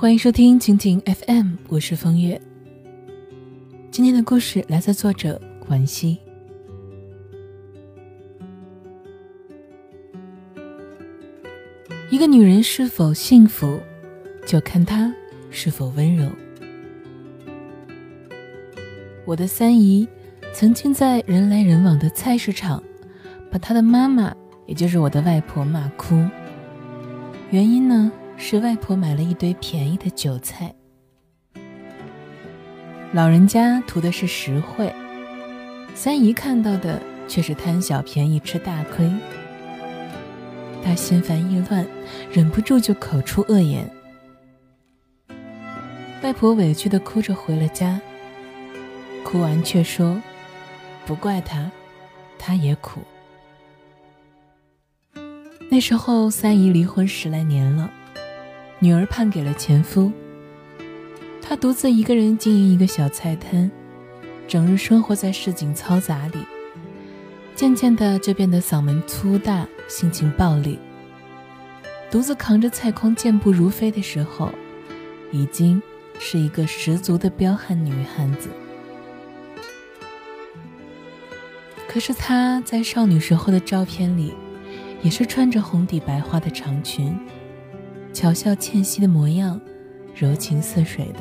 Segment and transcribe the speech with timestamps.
[0.00, 2.40] 欢迎收听蜻蜓 FM，我是风月。
[3.90, 5.38] 今天的故事来自作者
[5.68, 6.18] 关西。
[12.08, 13.78] 一个女人是否幸福，
[14.46, 15.14] 就看她
[15.50, 16.26] 是否温柔。
[19.26, 20.08] 我的三姨
[20.54, 22.82] 曾经在人来人往的菜市场，
[23.50, 26.26] 把她的妈妈，也就是我的外婆骂哭。
[27.50, 28.10] 原因呢，
[28.42, 30.74] 是外婆买了一堆便宜的韭菜。
[33.12, 34.90] 老人家图的是实惠，
[35.94, 39.12] 三姨看到的却是贪小便宜吃大亏。
[40.82, 41.86] 她心烦意乱，
[42.32, 43.88] 忍不住就口出恶言。
[46.22, 48.00] 外婆委屈的哭着回了家。
[49.22, 50.20] 哭完却说
[51.04, 51.70] ：“不怪他，
[52.38, 53.02] 他也苦。”
[55.70, 57.90] 那时候三姨离婚十来年了，
[58.82, 60.10] 女儿判给了前夫。
[61.42, 63.70] 她独自一个人经营一个小菜摊，
[64.48, 66.38] 整日生活在市井嘈杂里，
[67.54, 70.78] 渐渐的就变得嗓门粗大，性情暴戾。
[72.10, 74.50] 独自扛着菜筐健步如飞的时候，
[75.30, 75.80] 已经
[76.18, 78.48] 是一个十足的彪悍女汉子。
[81.86, 84.32] 可是她在少女时候的照片里，
[85.02, 87.16] 也是穿着红底白花的长裙，
[88.12, 89.60] 巧笑倩兮的模样，
[90.14, 91.20] 柔情似水的。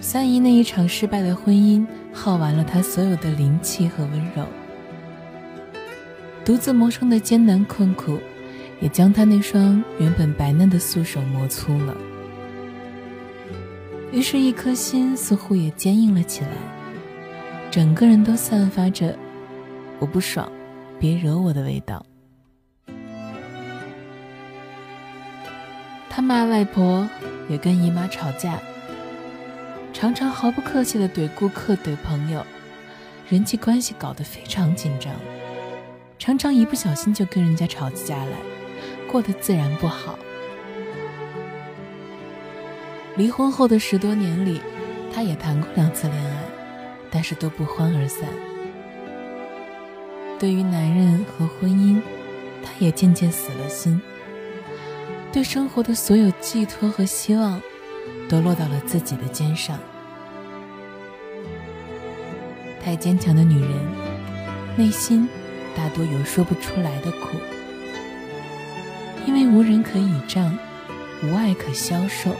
[0.00, 4.44] 三姨那一场失败的婚姻，耗完了她所有的灵气和温柔，
[6.44, 8.18] 独自谋生的艰难困苦，
[8.80, 11.96] 也将她那双原本白嫩的素手磨粗了。
[14.12, 16.50] 于是，一颗心似乎也坚硬了起来。
[17.70, 19.16] 整个人都散发着
[19.98, 20.50] “我不爽，
[20.98, 22.04] 别惹我”的味道。
[26.14, 27.08] 他骂外婆，
[27.48, 28.60] 也跟姨妈吵架，
[29.94, 32.44] 常常毫不客气的怼顾客、怼朋友，
[33.30, 35.10] 人际关系搞得非常紧张，
[36.18, 38.36] 常常一不小心就跟人家吵起架来，
[39.10, 40.18] 过得自然不好。
[43.16, 44.60] 离婚后的十多年里，
[45.14, 46.36] 他也谈过两次恋爱。
[47.14, 48.26] 但是都不欢而散。
[50.38, 52.00] 对于男人和婚姻，
[52.64, 54.00] 他也渐渐死了心。
[55.32, 57.60] 对生活的所有寄托和希望，
[58.28, 59.78] 都落到了自己的肩上。
[62.84, 63.70] 太坚强的女人，
[64.76, 65.26] 内心
[65.74, 67.38] 大多有说不出来的苦，
[69.26, 70.58] 因为无人可倚仗，
[71.22, 72.36] 无爱可消受，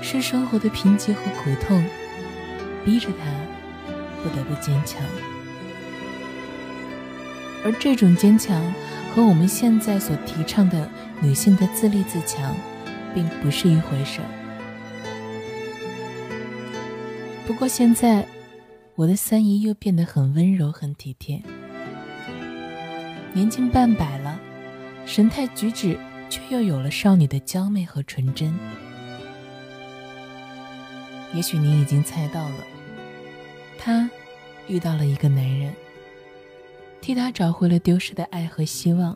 [0.00, 1.84] 是生活的贫瘠和苦痛，
[2.84, 3.30] 逼着她。
[4.22, 5.02] 不得不坚强，
[7.62, 8.72] 而这种坚强
[9.14, 10.90] 和我们现在所提倡的
[11.22, 12.52] 女性的自立自强，
[13.14, 14.20] 并不是一回事。
[17.46, 18.26] 不过现在，
[18.96, 21.40] 我的三姨又变得很温柔、很体贴，
[23.32, 24.40] 年近半百了，
[25.06, 25.96] 神态举止
[26.28, 28.52] 却又有了少女的娇媚和纯真。
[31.32, 32.64] 也许你已经猜到了。
[33.78, 34.10] 他
[34.66, 35.72] 遇到了一个男人，
[37.04, 39.14] 替他找回了丢失的爱和希望，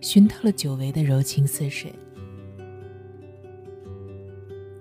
[0.00, 1.94] 寻到了久违的柔情似水。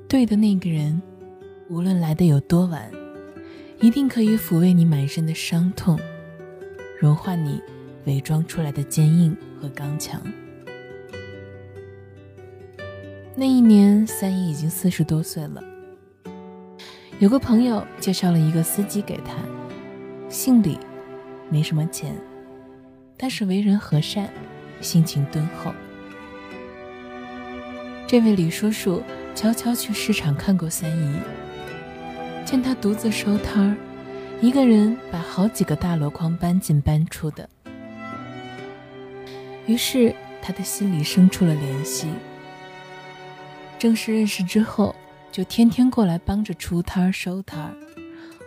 [0.08, 1.00] 对的那个人，
[1.70, 2.92] 无论来的有多晚，
[3.80, 6.00] 一定可以抚慰你满身的伤痛，
[7.00, 7.62] 融化你
[8.06, 10.20] 伪装出来的坚硬和刚强。
[13.36, 15.64] 那一年，三姨已经四十多岁了。
[17.20, 19.36] 有个朋友介绍了一个司机给他，
[20.28, 20.80] 姓李，
[21.50, 22.16] 没什么钱，
[23.18, 24.30] 但是为人和善，
[24.82, 25.74] 性情敦厚。
[28.08, 29.02] 这位李叔叔
[29.34, 31.16] 悄悄去市场看过三姨，
[32.46, 33.78] 见她独自收摊儿，
[34.42, 37.50] 一个人把好几个大箩筐搬进搬出的，
[39.66, 42.08] 于是他的心里生出了怜惜。
[43.80, 44.96] 正式认识之后。
[45.32, 47.76] 就天天过来帮着出摊儿、收摊儿，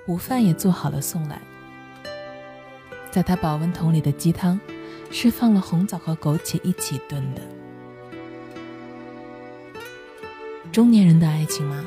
[0.07, 1.39] 午饭也做好了送来。
[3.11, 4.59] 在他保温桶里的鸡汤，
[5.11, 7.41] 是放了红枣和枸杞一起炖的。
[10.71, 11.85] 中年人的爱情嘛，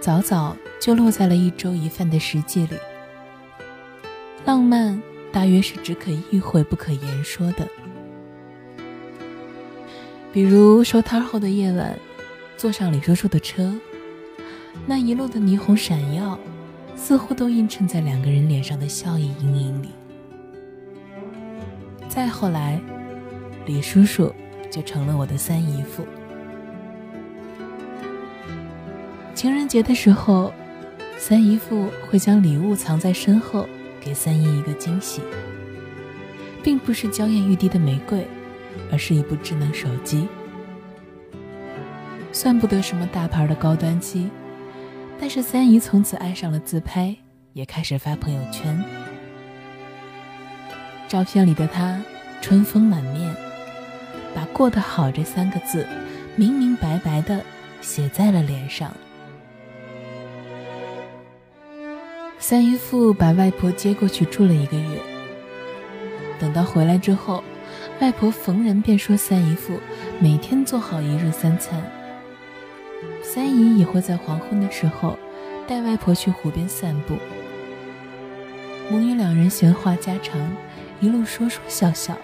[0.00, 2.76] 早早就落在了一粥一饭的实际里。
[4.44, 7.68] 浪漫大约是只可意会不可言说的，
[10.32, 11.98] 比如收摊后的夜晚。
[12.56, 13.70] 坐上李叔叔的车，
[14.86, 16.38] 那一路的霓虹闪耀，
[16.96, 19.90] 似乎都映衬在两个人脸上的笑意阴影里。
[22.08, 22.80] 再后来，
[23.66, 24.34] 李叔叔
[24.70, 26.04] 就成了我的三姨夫。
[29.34, 30.50] 情人节的时候，
[31.18, 33.68] 三姨夫会将礼物藏在身后，
[34.00, 35.20] 给三姨一个惊喜，
[36.62, 38.26] 并不是娇艳欲滴的玫瑰，
[38.90, 40.26] 而是一部智能手机。
[42.32, 44.30] 算不得什么大牌的高端机，
[45.18, 47.14] 但是三姨从此爱上了自拍，
[47.52, 48.82] 也开始发朋友圈。
[51.08, 52.00] 照片里的她
[52.40, 53.34] 春风满面，
[54.34, 55.86] 把“过得好”这三个字
[56.36, 57.42] 明明白白的
[57.80, 58.92] 写在了脸上。
[62.38, 65.00] 三姨父把外婆接过去住了一个月，
[66.38, 67.42] 等到回来之后，
[68.00, 69.80] 外婆逢人便说三姨父
[70.20, 71.82] 每天做好一日三餐。
[73.22, 75.18] 三姨也会在黄昏的时候
[75.66, 77.16] 带外婆去湖边散步，
[78.90, 80.40] 母女两人闲话家常，
[81.00, 82.16] 一路说说笑笑，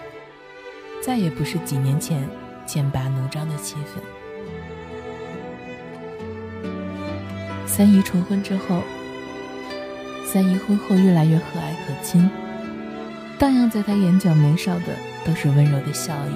[1.01, 2.27] 再也不是几年前
[2.65, 4.01] 剑拔弩张的气氛。
[7.67, 8.81] 三姨重婚之后，
[10.25, 12.29] 三姨婚后越来越和蔼可亲，
[13.37, 14.95] 荡漾在她眼角眉梢的
[15.25, 16.33] 都是温柔的笑意。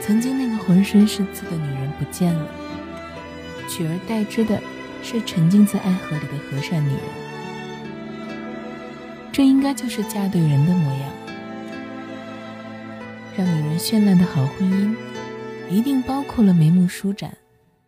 [0.00, 2.46] 曾经那个浑身是刺的女人不见了。
[3.68, 4.60] 取而代之的
[5.02, 7.00] 是沉浸在爱河里的和善女人，
[9.32, 11.10] 这应该就是嫁对人的模样。
[13.36, 14.94] 让女人绚烂的好婚姻，
[15.68, 17.36] 一定包括了眉目舒展，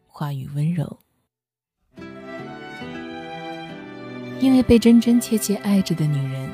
[0.08, 0.98] 话语温柔。
[4.40, 6.50] 因为被真真切切爱着的女人，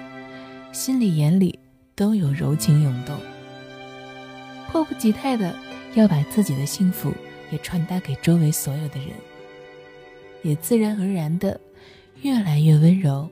[0.73, 1.59] 心里眼里
[1.97, 3.17] 都有柔情涌动，
[4.71, 5.55] 迫不及待的
[5.95, 7.13] 要把自己的幸福。
[7.53, 9.11] 也传达给周围所有的人，
[10.41, 11.61] 也自然而然的
[12.23, 13.29] 越来越温柔，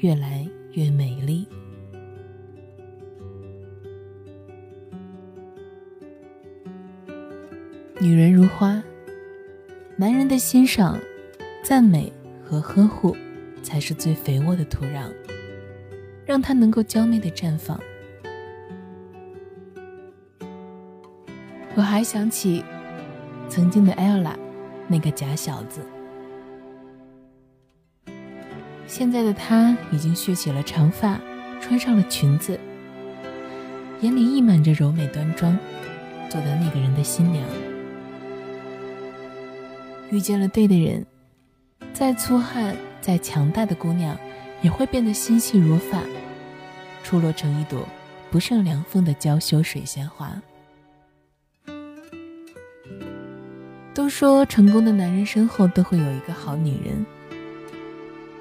[0.00, 1.46] 越来越美丽。
[8.00, 8.82] 女人如花，
[9.94, 10.98] 男人的欣赏、
[11.62, 12.12] 赞美
[12.44, 13.16] 和呵护，
[13.62, 15.12] 才是最肥沃的土壤，
[16.26, 17.80] 让她能够娇媚的绽放。
[21.76, 22.64] 我还想起。
[23.48, 24.36] 曾经的艾拉，
[24.86, 25.80] 那个假小子，
[28.86, 31.18] 现在的她已经蓄起了长发，
[31.60, 32.58] 穿上了裙子，
[34.00, 35.58] 眼里溢满着柔美端庄，
[36.28, 37.44] 做的那个人的新娘。
[40.10, 41.04] 遇见了对的人，
[41.92, 44.16] 再粗汉、再强大的姑娘，
[44.60, 46.00] 也会变得心细如发，
[47.02, 47.88] 出落成一朵
[48.30, 50.30] 不胜凉风的娇羞水仙花。
[53.96, 57.06] 都说成功的男人身后都会有一个好女人，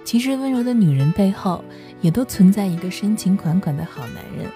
[0.03, 1.63] 其实温柔的女人背后
[2.01, 4.51] 也都存在一个深情款款的好男人。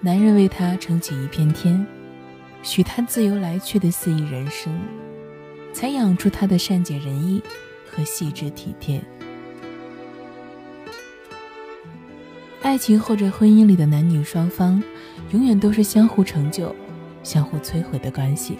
[0.00, 1.86] 男人为她撑起一片天，
[2.64, 4.76] 许她自由来去的肆意人生，
[5.72, 7.40] 才养出她的善解人意
[7.88, 9.00] 和细致体贴。
[12.60, 14.82] 爱情或者婚姻里的男女双方，
[15.30, 16.74] 永远都是相互成就。
[17.24, 18.56] 相互摧毁的关系。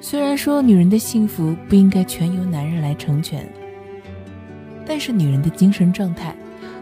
[0.00, 3.48] 虽然说女人的幸福不应该全由男人来成全，
[4.84, 6.34] 但是女人的精神状态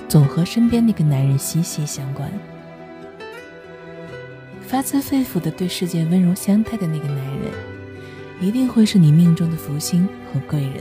[0.08, 2.30] 总和身边那个男人息息相关。
[4.62, 7.52] 发自肺腑的对世界温柔相待的那个男人，
[8.40, 10.76] 一定会是你命中的福星和贵人。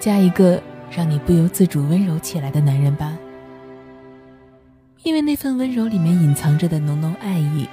[0.00, 3.16] 嫁一个让你不由自主温柔起来的男人吧。
[5.02, 7.66] 因为那份温柔里面隐藏着的浓浓爱意，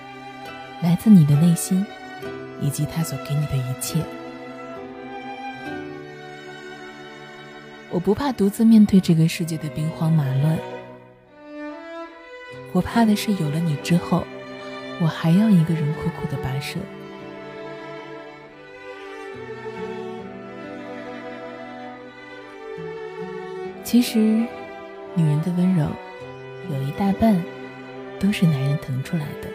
[0.81, 1.86] 来自你的内心，
[2.62, 4.00] 以及他所给你的一切。
[7.91, 10.57] 我不怕独自面对这个世界的兵荒马乱，
[12.72, 14.24] 我怕的是有了你之后，
[15.01, 16.79] 我还要一个人苦苦的跋涉。
[23.84, 24.17] 其实，
[25.13, 25.88] 女人的温柔。
[26.69, 27.43] 有一大半，
[28.19, 29.49] 都是男人腾出来的。